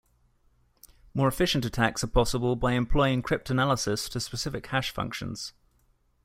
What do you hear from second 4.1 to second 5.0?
specific hash